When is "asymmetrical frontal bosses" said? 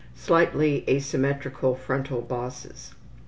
0.89-2.95